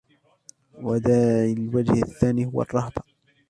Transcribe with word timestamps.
وَدَاعِي 0.73 1.53
الْوَجْهِ 1.53 2.01
الثَّانِي 2.01 2.45
هُوَ 2.45 2.61
الرَّهْبَةُ 2.61 3.01